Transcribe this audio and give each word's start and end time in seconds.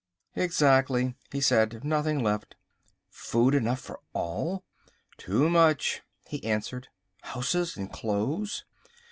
"Exactly," 0.35 1.13
he 1.31 1.39
said, 1.39 1.83
"nothing 1.83 2.23
left." 2.23 2.55
"Food 3.11 3.53
enough 3.53 3.79
for 3.79 3.99
all?" 4.13 4.63
"Too 5.19 5.47
much," 5.47 6.01
he 6.27 6.43
answered. 6.43 6.87
"Houses 7.21 7.77
and 7.77 7.93
clothes?" 7.93 8.65